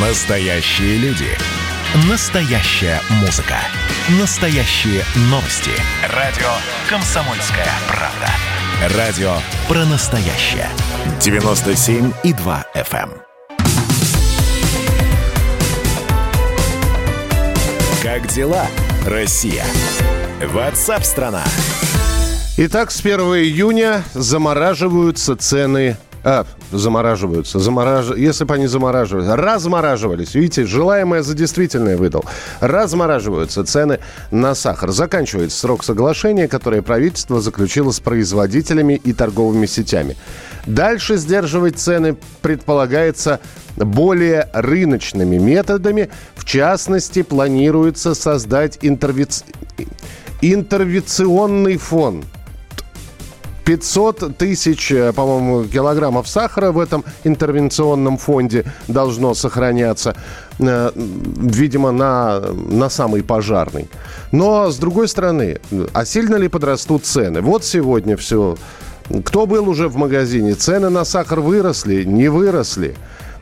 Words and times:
Настоящие 0.00 0.96
люди. 0.98 1.26
Настоящая 2.08 3.00
музыка. 3.20 3.56
Настоящие 4.20 5.02
новости. 5.22 5.72
Радио 6.14 6.46
«Комсомольская 6.88 7.66
правда». 7.88 8.96
Радио 8.96 9.32
про 9.66 9.84
настоящее. 9.86 10.68
97,2 11.18 12.64
FM. 12.76 13.10
эм. 13.10 13.22
Как 18.00 18.28
дела, 18.28 18.68
Россия? 19.04 19.64
Ватсап-страна! 20.46 21.42
Итак, 22.56 22.92
с 22.92 23.00
1 23.00 23.18
июня 23.18 24.04
замораживаются 24.14 25.34
цены 25.34 25.96
а, 26.28 26.44
замораживаются. 26.72 27.58
Замораж... 27.58 28.10
Если 28.14 28.44
бы 28.44 28.54
они 28.54 28.66
замораживались. 28.66 29.28
Размораживались. 29.28 30.34
Видите, 30.34 30.66
желаемое 30.66 31.22
за 31.22 31.32
действительное 31.32 31.96
выдал. 31.96 32.22
Размораживаются 32.60 33.64
цены 33.64 34.00
на 34.30 34.54
сахар. 34.54 34.90
Заканчивается 34.90 35.58
срок 35.58 35.84
соглашения, 35.84 36.46
которое 36.46 36.82
правительство 36.82 37.40
заключило 37.40 37.92
с 37.92 38.00
производителями 38.00 39.00
и 39.02 39.14
торговыми 39.14 39.64
сетями. 39.64 40.16
Дальше 40.66 41.16
сдерживать 41.16 41.78
цены 41.78 42.14
предполагается 42.42 43.40
более 43.76 44.50
рыночными 44.52 45.38
методами. 45.38 46.10
В 46.36 46.44
частности, 46.44 47.22
планируется 47.22 48.14
создать 48.14 48.78
интервенци... 48.82 49.44
интервенционный 50.42 51.78
фонд 51.78 52.26
500 53.68 54.38
тысяч, 54.38 54.90
э, 54.92 55.12
по-моему, 55.12 55.64
килограммов 55.64 56.26
сахара 56.26 56.72
в 56.72 56.78
этом 56.78 57.04
интервенционном 57.24 58.16
фонде 58.16 58.64
должно 58.88 59.34
сохраняться, 59.34 60.16
э, 60.58 60.90
видимо, 60.96 61.92
на, 61.92 62.40
на 62.40 62.88
самый 62.88 63.22
пожарный. 63.22 63.90
Но, 64.32 64.70
с 64.70 64.78
другой 64.78 65.06
стороны, 65.06 65.60
а 65.92 66.06
сильно 66.06 66.36
ли 66.36 66.48
подрастут 66.48 67.04
цены? 67.04 67.42
Вот 67.42 67.62
сегодня 67.62 68.16
все. 68.16 68.56
Кто 69.24 69.44
был 69.44 69.68
уже 69.68 69.88
в 69.88 69.96
магазине? 69.96 70.54
Цены 70.54 70.88
на 70.88 71.04
сахар 71.04 71.40
выросли, 71.40 72.04
не 72.04 72.28
выросли? 72.28 72.96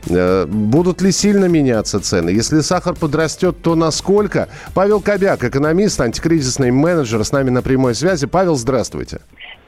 Э, 0.09 0.45
будут 0.45 1.01
ли 1.01 1.13
сильно 1.13 1.45
меняться 1.45 2.01
цены? 2.01 2.31
Если 2.31 2.59
сахар 2.59 2.95
подрастет, 2.95 3.61
то 3.61 3.75
насколько? 3.75 4.49
Павел 4.73 4.99
Кобяк, 4.99 5.45
экономист, 5.45 6.01
антикризисный 6.01 6.71
менеджер, 6.71 7.23
с 7.23 7.31
нами 7.31 7.49
на 7.49 7.61
прямой 7.61 7.95
связи. 7.95 8.27
Павел, 8.27 8.57
здравствуйте. 8.57 9.21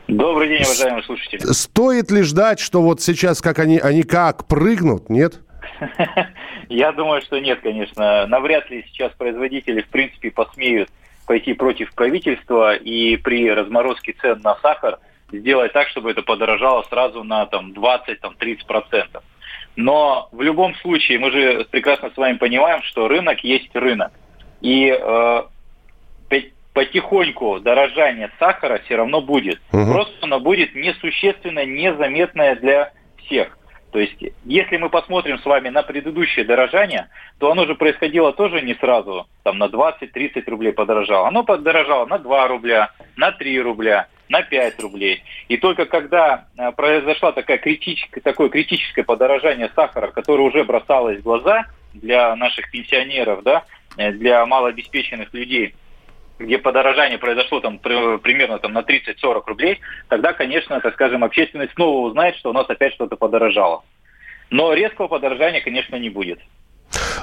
Добрый 0.10 0.48
день, 0.48 0.64
уважаемые 0.64 1.04
слушатели. 1.04 1.40
Стоит 1.54 2.10
ли 2.10 2.24
ждать, 2.24 2.60
что 2.60 2.82
вот 2.82 3.00
сейчас 3.00 3.42
как 3.42 3.60
они, 3.60 3.78
они 3.78 4.02
как 4.02 4.48
прыгнут, 4.48 5.08
нет? 5.08 5.40
Я 6.70 6.92
думаю, 6.94 7.22
что 7.22 7.38
нет, 7.40 7.60
конечно. 7.62 8.26
Навряд 8.26 8.72
ли 8.72 8.84
сейчас 8.88 9.12
производители, 9.14 9.82
в 9.82 9.88
принципе, 9.90 10.32
посмеют 10.32 10.90
пойти 11.28 11.54
против 11.54 11.94
правительства 11.94 12.74
и 12.74 13.18
при 13.18 13.52
разморозке 13.52 14.16
цен 14.20 14.42
на 14.44 14.56
сахар 14.56 14.98
сделать 15.32 15.74
так, 15.74 15.88
чтобы 15.90 16.10
это 16.10 16.24
подорожало 16.24 16.82
сразу 16.90 17.24
на 17.24 17.46
там, 17.46 17.72
20-30%. 17.74 19.22
Но 19.76 20.28
в 20.32 20.42
любом 20.42 20.74
случае, 20.78 21.20
мы 21.20 21.30
же 21.30 21.68
прекрасно 21.70 22.10
с 22.10 22.18
вами 22.18 22.38
понимаем, 22.38 22.82
что 22.82 23.08
рынок 23.08 23.44
есть 23.44 23.70
рынок. 23.76 24.12
И 24.62 24.90
э, 24.90 25.44
потихоньку 26.74 27.60
дорожание 27.60 28.32
сахара 28.40 28.82
все 28.86 28.96
равно 28.96 29.22
будет. 29.22 29.60
Угу. 29.72 29.92
Просто 29.92 30.14
оно 30.22 30.40
будет 30.40 30.76
несущественно, 30.76 31.66
незаметное 31.66 32.56
для 32.56 32.92
всех. 33.18 33.58
То 33.92 34.00
есть, 34.00 34.18
если 34.46 34.78
мы 34.78 34.90
посмотрим 34.90 35.40
с 35.40 35.46
вами 35.46 35.70
на 35.70 35.82
предыдущее 35.82 36.46
дорожание, 36.46 37.10
то 37.40 37.52
оно 37.52 37.66
же 37.66 37.74
происходило 37.74 38.32
тоже 38.34 38.62
не 38.62 38.76
сразу, 38.76 39.28
там 39.44 39.58
на 39.58 39.66
20-30 39.66 40.44
рублей 40.48 40.74
подорожало. 40.74 41.28
Оно 41.28 41.44
подорожало 41.44 42.06
на 42.06 42.20
2 42.20 42.48
рубля, 42.50 42.92
на 43.16 43.32
3 43.32 43.62
рубля, 43.62 44.08
на 44.30 44.44
5 44.44 44.80
рублей. 44.82 45.24
И 45.48 45.58
только 45.58 45.86
когда 45.86 46.46
э, 46.56 46.72
произошла 46.74 47.32
такая 47.32 47.58
критическая, 47.58 48.22
такое 48.22 48.50
критическое 48.50 49.04
подорожание 49.04 49.72
сахара, 49.76 50.12
которое 50.12 50.44
уже 50.44 50.64
бросалось 50.64 51.20
в 51.20 51.24
глаза 51.24 51.66
для 51.94 52.36
наших 52.36 52.70
пенсионеров, 52.70 53.42
да, 53.42 53.64
э, 53.98 54.12
для 54.12 54.46
малообеспеченных 54.46 55.34
людей, 55.34 55.74
где 56.40 56.58
подорожание 56.58 57.18
произошло 57.18 57.60
там 57.60 57.80
примерно 57.80 58.60
там, 58.60 58.74
на 58.74 58.80
30-40 58.80 59.44
рублей, 59.46 59.80
тогда, 60.08 60.34
конечно, 60.34 60.80
так 60.80 60.94
скажем, 60.94 61.24
общественность 61.24 61.74
снова 61.74 62.08
узнает, 62.08 62.36
что 62.38 62.50
у 62.50 62.54
нас 62.54 62.70
опять 62.70 62.94
что-то 62.94 63.18
подорожало. 63.18 63.84
Но 64.50 64.74
резкого 64.74 65.08
подорожания, 65.08 65.62
конечно, 65.62 65.96
не 65.98 66.10
будет. 66.10 66.40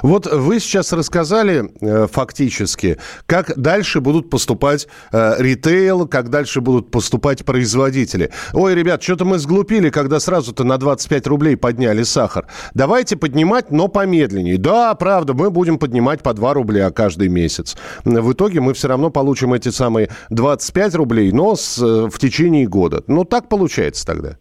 Вот 0.01 0.25
вы 0.31 0.59
сейчас 0.59 0.93
рассказали 0.93 1.71
э, 1.81 2.07
фактически, 2.11 2.97
как 3.25 3.57
дальше 3.57 4.01
будут 4.01 4.29
поступать 4.29 4.87
э, 5.11 5.35
ритейл, 5.39 6.07
как 6.07 6.29
дальше 6.29 6.61
будут 6.61 6.91
поступать 6.91 7.45
производители. 7.45 8.31
Ой, 8.53 8.75
ребят, 8.75 9.01
что-то 9.03 9.25
мы 9.25 9.37
сглупили, 9.39 9.89
когда 9.89 10.19
сразу-то 10.19 10.63
на 10.63 10.77
25 10.77 11.27
рублей 11.27 11.57
подняли 11.57 12.03
сахар. 12.03 12.47
Давайте 12.73 13.15
поднимать, 13.15 13.71
но 13.71 13.87
помедленнее. 13.87 14.57
Да, 14.57 14.93
правда, 14.95 15.33
мы 15.33 15.49
будем 15.49 15.77
поднимать 15.79 16.21
по 16.21 16.33
2 16.33 16.53
рубля 16.53 16.89
каждый 16.91 17.29
месяц. 17.29 17.75
В 18.03 18.33
итоге 18.33 18.61
мы 18.61 18.73
все 18.73 18.87
равно 18.87 19.09
получим 19.09 19.53
эти 19.53 19.69
самые 19.69 20.09
25 20.29 20.95
рублей, 20.95 21.31
но 21.31 21.55
с, 21.55 21.77
э, 21.79 22.09
в 22.09 22.19
течение 22.19 22.67
года. 22.67 23.03
Ну, 23.07 23.23
так 23.23 23.49
получается 23.49 24.05
тогда. 24.05 24.37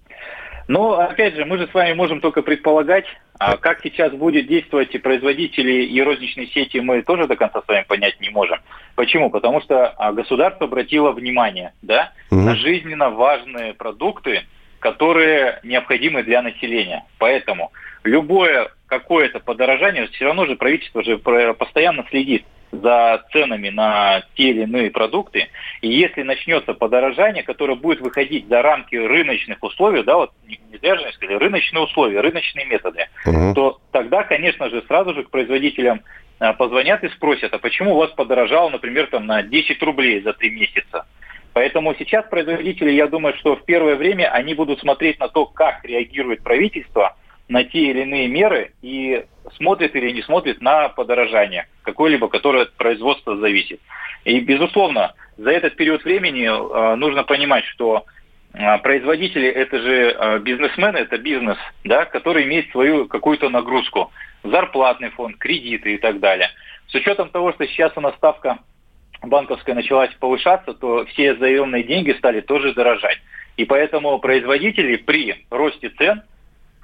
Но, 0.69 0.99
опять 0.99 1.35
же, 1.37 1.45
мы 1.45 1.59
же 1.59 1.69
с 1.69 1.75
вами 1.75 1.93
можем 1.93 2.21
только 2.21 2.43
предполагать, 2.43 3.05
а 3.39 3.57
как 3.57 3.81
сейчас 3.83 4.13
будет 4.13 4.49
действовать 4.49 4.95
и 4.95 4.99
производители, 4.99 5.85
и 5.85 6.03
розничные 6.03 6.49
сети, 6.49 6.79
мы 6.79 7.03
тоже 7.03 7.29
до 7.29 7.37
конца 7.37 7.63
с 7.63 7.69
вами 7.69 7.85
понять 7.87 8.21
не 8.21 8.31
можем. 8.31 8.59
Почему? 8.97 9.31
Потому 9.31 9.61
что 9.61 9.89
а, 9.91 10.13
государство 10.13 10.67
обратило 10.67 11.13
внимание 11.13 11.73
да, 11.83 12.13
угу. 12.31 12.41
на 12.41 12.57
жизненно 12.57 13.11
важные 13.11 13.75
продукты, 13.75 14.43
которые 14.81 15.61
необходимы 15.63 16.23
для 16.25 16.43
населения. 16.43 17.05
Поэтому 17.19 17.73
любое 18.03 18.71
какое-то 18.87 19.41
подорожание, 19.41 20.09
все 20.09 20.25
равно 20.25 20.47
же 20.47 20.57
правительство 20.57 21.03
же 21.05 21.19
постоянно 21.19 22.05
следит 22.11 22.45
за 22.73 23.25
ценами 23.33 23.69
на 23.71 24.23
те 24.35 24.51
или 24.51 24.63
иные 24.63 24.91
продукты. 24.91 25.49
И 25.81 25.89
если 25.89 26.23
начнется 26.23 26.75
подорожание, 26.75 27.43
которое 27.43 27.75
будет 27.75 28.01
выходить 28.01 28.49
за 28.49 28.63
рамки 28.63 28.97
рыночных 28.97 29.63
условий, 29.63 30.03
да, 30.03 30.17
вот 30.17 30.33
не 30.47 30.59
зря 30.79 30.97
же 30.97 31.13
сказали, 31.13 31.39
рыночные 31.39 31.85
условия, 31.85 32.21
рыночные 32.21 32.67
методы, 32.67 33.07
угу. 33.25 33.55
то 33.55 33.81
тогда, 33.93 34.25
конечно 34.25 34.69
же, 34.71 34.83
сразу 34.87 35.15
же 35.15 35.25
к 35.25 35.31
производителям 35.31 36.03
а, 36.39 36.53
позвонят 36.53 37.03
и 37.05 37.09
спросят, 37.09 37.53
а 37.55 37.59
почему 37.59 37.95
у 37.95 37.99
вас 37.99 38.11
подорожало, 38.11 38.71
например, 38.71 39.07
там 39.07 39.27
на 39.27 39.43
10 39.43 39.83
рублей 39.83 40.21
за 40.21 40.33
три 40.33 40.51
месяца? 40.51 41.07
Поэтому 41.53 41.95
сейчас 41.95 42.27
производители, 42.29 42.91
я 42.91 43.07
думаю, 43.07 43.35
что 43.37 43.57
в 43.57 43.65
первое 43.65 43.97
время 43.97 44.31
они 44.31 44.53
будут 44.53 44.81
смотреть 44.81 45.19
на 45.19 45.29
то, 45.29 45.47
как 45.47 45.85
реагирует 45.85 46.43
правительство– 46.43 47.17
на 47.49 47.65
те 47.65 47.79
или 47.91 48.03
иные 48.03 48.29
меры 48.29 48.73
и 48.83 49.25
смотрит 49.57 49.95
или 49.95 50.11
не 50.11 50.23
смотрит 50.23 50.61
на 50.61 50.89
подорожание 50.89 51.69
какое-либо, 51.83 52.29
которое 52.29 52.65
от 52.65 52.73
производства 52.73 53.37
зависит. 53.37 53.81
И, 54.25 54.41
безусловно, 54.41 55.15
за 55.37 55.51
этот 55.51 55.77
период 55.77 56.05
времени 56.05 56.47
э, 56.47 56.97
нужно 56.97 57.23
понимать, 57.23 57.65
что 57.67 58.05
э, 58.53 58.79
производители– 58.79 59.47
это 59.49 59.79
же 59.79 60.11
э, 60.11 60.39
бизнесмены, 60.41 60.99
это 60.99 61.19
бизнес, 61.19 61.59
да, 61.85 62.05
который 62.05 62.45
имеет 62.45 62.71
свою 62.71 63.07
какую-то 63.07 63.49
нагрузку, 63.49 64.11
зарплатный 64.43 65.11
фонд, 65.11 65.39
кредиты 65.39 65.95
и 65.95 65.99
так 65.99 66.19
далее. 66.19 66.49
С 66.89 66.95
учетом 66.95 67.29
того, 67.29 67.53
что 67.53 67.67
сейчас 67.69 67.93
у 67.97 68.01
нас 68.01 68.15
ставка 68.17 68.59
банковская 69.23 69.75
началась 69.75 70.13
повышаться, 70.19 70.75
то 70.75 71.05
все 71.07 71.37
заемные 71.37 71.85
деньги 71.85 72.13
стали 72.13 72.41
тоже 72.41 72.75
дорожать. 72.75 73.19
И 73.57 73.65
поэтому 73.65 74.19
производители 74.19 74.97
при 74.97 75.47
росте 75.51 75.91
цен– 75.91 76.23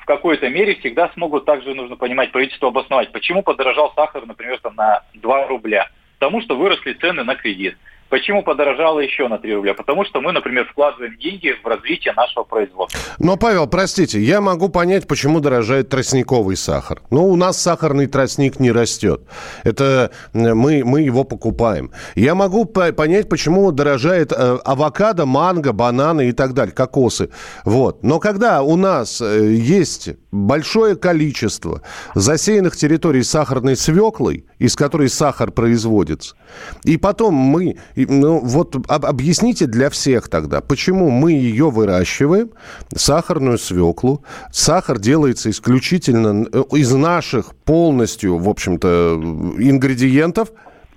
в 0.02 0.04
какой-то 0.04 0.48
мере 0.48 0.74
всегда 0.74 1.08
смогут, 1.10 1.44
также 1.44 1.74
нужно 1.74 1.96
понимать, 1.96 2.32
правительство 2.32 2.68
обосновать, 2.68 3.12
почему 3.12 3.42
подорожал 3.42 3.92
сахар, 3.94 4.26
например, 4.26 4.58
там, 4.58 4.74
на 4.74 5.02
2 5.14 5.46
рубля. 5.46 5.88
Потому 6.18 6.42
что 6.42 6.56
выросли 6.56 6.92
цены 6.94 7.22
на 7.22 7.36
кредит. 7.36 7.76
Почему 8.12 8.42
подорожало 8.42 9.00
еще 9.00 9.26
на 9.26 9.38
3 9.38 9.54
рубля? 9.54 9.72
Потому 9.72 10.04
что 10.04 10.20
мы, 10.20 10.32
например, 10.32 10.66
вкладываем 10.66 11.16
деньги 11.16 11.54
в 11.64 11.66
развитие 11.66 12.12
нашего 12.12 12.44
производства. 12.44 13.00
Но, 13.18 13.38
Павел, 13.38 13.66
простите, 13.66 14.20
я 14.20 14.42
могу 14.42 14.68
понять, 14.68 15.08
почему 15.08 15.40
дорожает 15.40 15.88
тростниковый 15.88 16.58
сахар. 16.58 17.00
Но 17.08 17.24
у 17.24 17.36
нас 17.36 17.58
сахарный 17.58 18.06
тростник 18.06 18.60
не 18.60 18.70
растет. 18.70 19.22
Это 19.64 20.10
мы, 20.34 20.84
мы 20.84 21.00
его 21.00 21.24
покупаем. 21.24 21.90
Я 22.14 22.34
могу 22.34 22.66
понять, 22.66 23.30
почему 23.30 23.72
дорожает 23.72 24.30
э, 24.30 24.58
авокадо, 24.62 25.24
манго, 25.24 25.72
бананы 25.72 26.28
и 26.28 26.32
так 26.32 26.52
далее, 26.52 26.74
кокосы. 26.74 27.30
Вот. 27.64 28.02
Но 28.02 28.18
когда 28.18 28.60
у 28.60 28.76
нас 28.76 29.22
э, 29.22 29.54
есть 29.54 30.10
большое 30.30 30.96
количество 30.96 31.80
засеянных 32.14 32.76
территорий 32.76 33.22
сахарной 33.22 33.74
свеклой, 33.74 34.44
из 34.58 34.76
которой 34.76 35.08
сахар 35.08 35.50
производится, 35.50 36.36
и 36.84 36.98
потом 36.98 37.32
мы 37.32 37.78
ну, 38.08 38.38
вот 38.38 38.74
об, 38.88 39.06
объясните 39.06 39.66
для 39.66 39.90
всех 39.90 40.28
тогда, 40.28 40.60
почему 40.60 41.10
мы 41.10 41.32
ее 41.32 41.70
выращиваем, 41.70 42.50
сахарную 42.94 43.58
свеклу. 43.58 44.24
Сахар 44.52 44.98
делается 44.98 45.50
исключительно 45.50 46.46
э, 46.52 46.62
из 46.72 46.92
наших 46.92 47.54
полностью, 47.64 48.38
в 48.38 48.48
общем-то, 48.48 49.20
ингредиентов, 49.58 50.52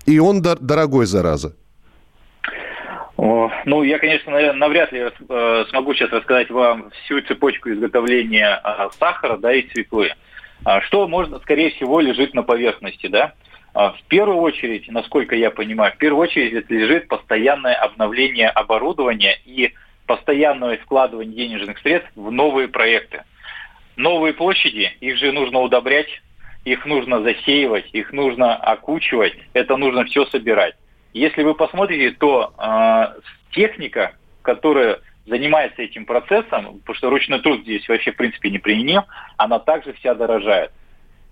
и 0.06 0.18
он 0.18 0.42
дорогой, 0.42 1.06
зараза. 1.06 1.54
Ну, 3.66 3.82
я, 3.82 3.98
конечно, 3.98 4.52
навряд 4.52 4.92
ли 4.92 5.00
э, 5.00 5.64
смогу 5.70 5.92
сейчас 5.92 6.10
рассказать 6.12 6.50
вам 6.50 6.90
всю 6.90 7.20
цепочку 7.22 7.68
изготовления 7.70 8.60
э, 8.62 8.88
сахара, 8.96 9.36
да, 9.38 9.52
и 9.52 9.68
свеклы. 9.70 10.12
А 10.64 10.80
что 10.82 11.08
можно, 11.08 11.40
скорее 11.40 11.70
всего, 11.70 11.98
лежит 11.98 12.32
на 12.32 12.44
поверхности, 12.44 13.08
да? 13.08 13.34
А 13.76 13.90
в 13.90 14.02
первую 14.04 14.38
очередь, 14.38 14.88
насколько 14.88 15.36
я 15.36 15.50
понимаю, 15.50 15.92
в 15.92 15.98
первую 15.98 16.22
очередь 16.22 16.54
это 16.54 16.72
лежит 16.72 17.08
постоянное 17.08 17.74
обновление 17.74 18.48
оборудования 18.48 19.38
и 19.44 19.74
постоянное 20.06 20.78
вкладывание 20.78 21.36
денежных 21.36 21.78
средств 21.80 22.10
в 22.16 22.30
новые 22.30 22.68
проекты. 22.68 23.24
Новые 23.96 24.32
площади, 24.32 24.96
их 25.00 25.18
же 25.18 25.30
нужно 25.30 25.60
удобрять, 25.60 26.08
их 26.64 26.86
нужно 26.86 27.20
засеивать, 27.20 27.90
их 27.92 28.14
нужно 28.14 28.56
окучивать, 28.56 29.34
это 29.52 29.76
нужно 29.76 30.06
все 30.06 30.24
собирать. 30.24 30.74
Если 31.12 31.42
вы 31.42 31.52
посмотрите, 31.52 32.16
то 32.18 32.54
э, 32.58 33.20
техника, 33.50 34.14
которая 34.40 35.00
занимается 35.26 35.82
этим 35.82 36.06
процессом, 36.06 36.78
потому 36.78 36.94
что 36.94 37.10
ручной 37.10 37.40
труд 37.40 37.60
здесь 37.60 37.86
вообще 37.90 38.12
в 38.12 38.16
принципе 38.16 38.48
не 38.48 38.58
применим, 38.58 39.02
она 39.36 39.58
также 39.58 39.92
вся 39.92 40.14
дорожает. 40.14 40.72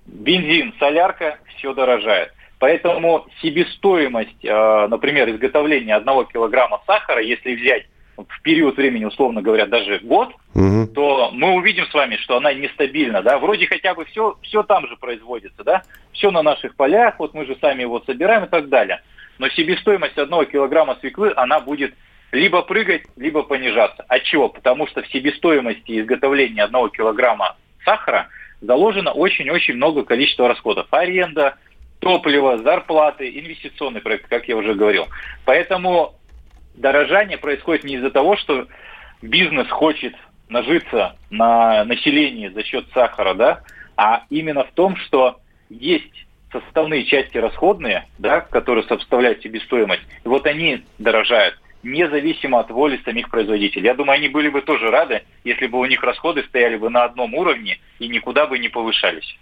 Бензин, 0.06 0.75
солярка, 0.79 1.39
все 1.56 1.75
дорожает. 1.75 2.33
Поэтому 2.59 3.27
себестоимость, 3.43 4.45
э, 4.45 4.87
например, 4.89 5.29
изготовления 5.31 5.97
одного 5.97 6.25
килограмма 6.25 6.81
сахара, 6.87 7.21
если 7.21 7.55
взять 7.55 7.87
в 8.17 8.43
период 8.43 8.77
времени, 8.77 9.05
условно 9.05 9.43
говоря, 9.43 9.67
даже 9.67 9.99
год, 9.99 10.33
угу. 10.55 10.87
то 10.95 11.31
мы 11.33 11.55
увидим 11.55 11.87
с 11.87 11.95
вами, 11.95 12.17
что 12.17 12.37
она 12.37 12.55
нестабильна, 12.55 13.23
да, 13.23 13.39
вроде 13.39 13.67
хотя 13.67 13.95
бы 13.95 14.05
все, 14.05 14.37
все 14.43 14.62
там 14.62 14.87
же 14.87 14.97
производится, 14.97 15.65
да, 15.65 15.83
все 16.12 16.31
на 16.31 16.43
наших 16.43 16.77
полях, 16.77 17.19
вот 17.19 17.35
мы 17.35 17.45
же 17.45 17.56
сами 17.61 17.83
его 17.83 18.01
собираем 18.06 18.45
и 18.45 18.49
так 18.49 18.69
далее 18.69 19.01
но 19.39 19.49
себестоимость 19.51 20.19
одного 20.19 20.45
килограмма 20.45 20.97
свеклы, 21.01 21.33
она 21.37 21.61
будет 21.61 21.95
либо 22.33 22.62
прыгать, 22.62 23.03
либо 23.17 23.43
понижаться. 23.43 24.05
От 24.09 24.25
чего? 24.25 24.49
Потому 24.49 24.87
что 24.87 25.03
в 25.03 25.09
себестоимости 25.09 26.01
изготовления 26.01 26.65
одного 26.65 26.89
килограмма 26.89 27.56
сахара 27.85 28.29
заложено 28.66 29.12
очень-очень 29.12 29.75
много 29.75 30.05
количества 30.05 30.49
расходов. 30.49 30.87
Аренда, 30.90 31.56
топливо, 32.00 32.58
зарплаты, 32.58 33.28
инвестиционный 33.38 34.00
проект, 34.00 34.28
как 34.28 34.49
я 34.49 34.56
уже 34.56 34.75
говорил. 34.75 35.06
Поэтому 35.44 36.14
дорожание 36.75 37.38
происходит 37.38 37.84
не 37.84 37.94
из-за 37.94 38.11
того, 38.11 38.37
что 38.37 38.66
бизнес 39.22 39.69
хочет 39.69 40.14
нажиться 40.49 41.16
на 41.31 41.84
населении 41.84 42.49
за 42.49 42.62
счет 42.64 42.87
сахара, 42.93 43.34
да, 43.34 43.61
а 43.96 44.25
именно 44.31 44.64
в 44.64 44.72
том, 44.72 44.96
что 44.96 45.40
есть 45.70 46.26
составные 46.52 47.05
части 47.05 47.38
расходные, 47.38 48.06
да, 48.19 48.40
которые 48.40 48.84
составляют 48.84 49.43
себестоимость, 49.43 50.02
и 50.25 50.28
вот 50.28 50.46
они 50.46 50.84
дорожают 50.99 51.58
независимо 51.84 52.60
от 52.60 52.70
воли 52.70 53.00
самих 53.04 53.31
производителей. 53.31 53.86
Я 53.86 53.94
думаю, 53.94 54.16
они 54.16 54.28
были 54.28 54.48
бы 54.48 54.62
тоже 54.62 54.90
рады, 54.90 55.22
если 55.44 55.66
бы 55.66 55.78
у 55.78 55.84
них 55.84 56.02
расходы 56.02 56.42
стояли 56.44 56.76
бы 56.76 56.90
на 56.90 57.04
одном 57.04 57.34
уровне 57.34 57.78
и 57.98 58.08
никуда 58.08 58.46
бы 58.46 58.58
не 58.58 58.69
повышались. 58.69 59.36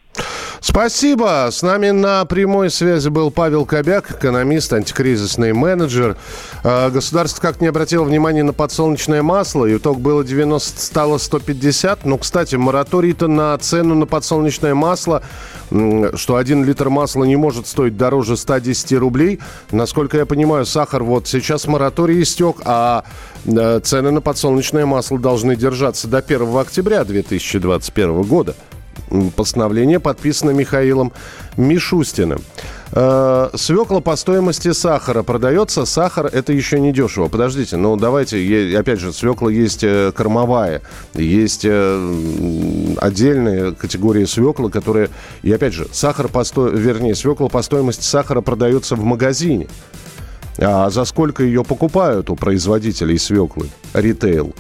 Спасибо. 0.65 1.49
С 1.51 1.63
нами 1.63 1.91
на 1.91 2.25
прямой 2.25 2.71
связи 2.71 3.09
был 3.09 3.33
Павел 3.33 3.67
Кобяк, 3.67 4.13
экономист, 4.13 4.73
антикризисный 4.73 5.53
менеджер. 5.53 6.17
А, 6.63 6.89
государство 6.89 7.43
как 7.43 7.61
не 7.61 7.67
обратило 7.67 8.05
внимания 8.05 8.45
на 8.45 8.53
подсолнечное 8.53 9.25
масло. 9.25 9.77
Итог 9.77 9.99
было 10.01 10.23
90, 10.23 10.81
стало 10.81 11.19
150. 11.19 12.05
Ну, 12.05 12.17
кстати, 12.17 12.55
мораторий-то 12.55 13.27
на 13.27 13.59
цену 13.59 13.97
на 13.97 14.07
подсолнечное 14.07 14.77
масло, 14.77 15.25
что 16.15 16.37
один 16.37 16.65
литр 16.65 16.91
масла 16.91 17.25
не 17.25 17.35
может 17.35 17.67
стоить 17.67 17.97
дороже 17.97 18.37
110 18.37 18.93
рублей. 18.93 19.41
Насколько 19.73 20.19
я 20.19 20.27
понимаю, 20.27 20.65
сахар 20.65 21.03
вот 21.03 21.27
сейчас 21.27 21.67
мораторий 21.67 22.23
истек, 22.23 22.59
а 22.65 23.03
э, 23.47 23.81
цены 23.83 24.13
на 24.13 24.21
подсолнечное 24.21 24.87
масло 24.87 25.19
должны 25.19 25.57
держаться 25.57 26.07
до 26.07 26.19
1 26.19 26.57
октября 26.57 27.03
2021 27.03 28.23
года. 28.23 28.55
Постановление 29.37 30.01
подписано 30.01 30.51
Михаилом 30.51 31.13
Мишустиным. 31.57 32.41
Э, 32.93 33.49
свекла 33.55 34.01
по 34.01 34.17
стоимости 34.17 34.73
сахара 34.73 35.23
продается. 35.23 35.85
Сахар 35.87 36.27
это 36.27 36.53
еще 36.53 36.79
не 36.79 36.93
дешево. 36.93 37.29
Подождите, 37.29 37.77
ну 37.77 37.97
давайте, 37.97 38.77
опять 38.79 39.01
же, 39.01 39.13
свекла 39.13 39.51
есть 39.51 39.83
э, 39.83 40.13
кормовая, 40.15 40.83
есть 41.15 41.65
э, 41.65 42.95
отдельные 43.01 43.73
категории 43.73 44.25
свеклы, 44.25 44.71
которые, 44.71 45.09
и 45.43 45.53
опять 45.53 45.73
же, 45.73 45.89
сахар 45.91 46.29
по 46.29 46.45
сто... 46.45 46.69
вернее, 46.69 47.15
свекла 47.15 47.49
по 47.49 47.63
стоимости 47.63 48.05
сахара 48.05 48.43
продается 48.43 48.95
в 48.95 49.05
магазине. 49.05 49.69
А 50.59 50.91
за 50.91 51.07
сколько 51.07 51.43
ее 51.43 51.65
покупают 51.65 52.29
у 52.29 52.37
производителей 52.37 53.19
свеклы? 53.19 53.69
Ритейл. 53.95 54.55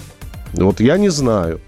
Вот 0.55 0.81
я 0.81 0.97
не 0.97 1.11
знаю. 1.11 1.61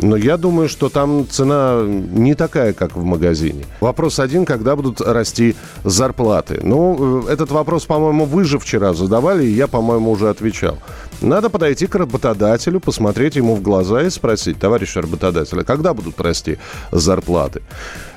Но 0.00 0.16
я 0.16 0.36
думаю, 0.36 0.68
что 0.68 0.88
там 0.88 1.26
цена 1.28 1.82
не 1.84 2.34
такая, 2.34 2.72
как 2.72 2.96
в 2.96 3.02
магазине. 3.02 3.64
Вопрос 3.80 4.20
один, 4.20 4.44
когда 4.44 4.76
будут 4.76 5.00
расти 5.00 5.56
зарплаты. 5.84 6.60
Ну, 6.62 7.26
э, 7.26 7.32
этот 7.32 7.50
вопрос, 7.50 7.84
по-моему, 7.84 8.24
вы 8.24 8.44
же 8.44 8.58
вчера 8.58 8.94
задавали, 8.94 9.44
и 9.44 9.50
я, 9.50 9.66
по-моему, 9.66 10.12
уже 10.12 10.28
отвечал. 10.28 10.78
Надо 11.20 11.50
подойти 11.50 11.86
к 11.86 11.94
работодателю, 11.96 12.80
посмотреть 12.80 13.36
ему 13.36 13.56
в 13.56 13.62
глаза 13.62 14.02
и 14.02 14.10
спросить, 14.10 14.58
товарищ 14.58 14.94
работодатель, 14.94 15.60
а 15.60 15.64
когда 15.64 15.94
будут 15.94 16.20
расти 16.20 16.58
зарплаты? 16.92 17.62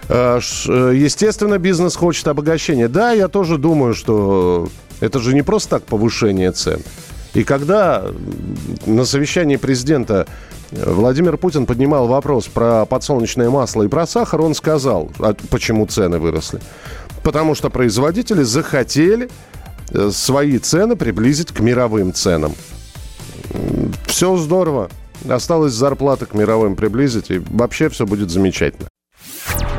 Э, 0.08 0.40
э, 0.68 0.94
естественно, 0.96 1.58
бизнес 1.58 1.96
хочет 1.96 2.28
обогащения. 2.28 2.88
Да, 2.88 3.12
я 3.12 3.28
тоже 3.28 3.58
думаю, 3.58 3.96
что 3.96 4.70
это 5.00 5.20
же 5.20 5.34
не 5.34 5.42
просто 5.42 5.78
так 5.78 5.84
повышение 5.84 6.52
цен. 6.52 6.82
И 7.34 7.44
когда 7.44 8.06
на 8.86 9.06
совещании 9.06 9.56
президента 9.56 10.28
Владимир 10.72 11.38
Путин 11.38 11.66
поднимал 11.66 12.08
вопрос 12.08 12.48
про 12.48 12.86
подсолнечное 12.86 13.50
масло 13.50 13.84
и 13.84 13.88
про 13.88 14.08
сахар, 14.08 14.42
он 14.42 14.56
сказал, 14.56 15.12
а 15.20 15.36
почему 15.50 15.86
цены 15.86 16.18
выросли. 16.18 16.62
Потому 17.24 17.56
что 17.56 17.70
производители 17.70 18.44
захотели 18.44 19.30
э, 19.92 20.10
свои 20.12 20.58
цены 20.58 20.96
приблизить 20.96 21.52
к 21.52 21.60
мировым 21.60 22.14
ценам. 22.14 22.54
Все 24.08 24.38
здорово. 24.38 24.90
Осталось 25.30 25.74
зарплаты 25.74 26.26
к 26.26 26.34
мировым 26.34 26.76
приблизить, 26.76 27.30
и 27.30 27.40
вообще 27.40 27.90
все 27.90 28.06
будет 28.06 28.32
замечательно. 28.32 28.88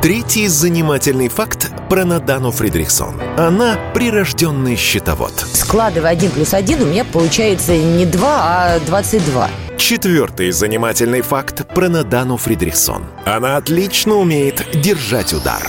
Третий 0.03 0.49
занимательный 0.49 1.29
факт 1.29 1.71
про 1.89 2.05
Надану 2.05 2.51
Фридрихсон. 2.51 3.21
Она 3.37 3.79
прирожденный 3.95 4.77
счетовод. 4.77 5.33
Складывая 5.55 6.11
один 6.11 6.31
плюс 6.33 6.55
один, 6.55 6.83
у 6.83 6.87
меня 6.87 7.05
получается 7.05 7.77
не 7.77 8.05
2, 8.05 8.29
а 8.29 8.81
22. 8.81 9.49
Четвертый 9.83 10.53
занимательный 10.53 11.23
факт 11.23 11.67
про 11.67 11.89
Надану 11.89 12.37
Фридрихсон. 12.37 13.05
Она 13.25 13.57
отлично 13.57 14.15
умеет 14.15 14.65
держать 14.81 15.33
удар. 15.33 15.61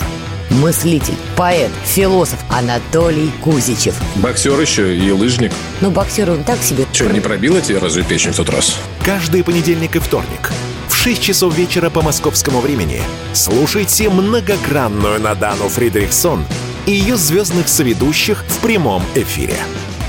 Мыслитель, 0.50 1.16
поэт, 1.36 1.72
философ 1.84 2.38
Анатолий 2.48 3.32
Кузичев. 3.42 3.96
Боксер 4.14 4.58
еще 4.60 4.96
и 4.96 5.10
лыжник. 5.10 5.50
Ну, 5.80 5.90
боксер 5.90 6.30
он 6.30 6.44
так 6.44 6.62
себе. 6.62 6.86
Что, 6.92 7.10
не 7.10 7.18
пробила 7.18 7.60
тебе 7.60 7.78
разве 7.78 8.04
печень 8.04 8.30
в 8.30 8.36
тот 8.36 8.50
раз? 8.50 8.78
Каждый 9.04 9.42
понедельник 9.42 9.96
и 9.96 9.98
вторник 9.98 10.52
в 10.88 10.94
6 10.94 11.20
часов 11.20 11.52
вечера 11.56 11.90
по 11.90 12.00
московскому 12.00 12.60
времени 12.60 13.02
слушайте 13.32 14.08
многогранную 14.10 15.18
Надану 15.18 15.68
Фридрихсон 15.68 16.44
и 16.86 16.92
ее 16.92 17.16
звездных 17.16 17.66
соведущих 17.66 18.44
в 18.46 18.60
прямом 18.60 19.02
эфире. 19.16 19.56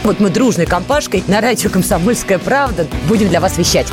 Вот 0.04 0.20
мы 0.20 0.30
дружной 0.30 0.66
компашкой 0.66 1.24
на 1.28 1.42
радио 1.42 1.70
«Комсомольская 1.70 2.40
правда» 2.40 2.88
будем 3.08 3.30
для 3.30 3.40
вас 3.40 3.58
вещать. 3.58 3.88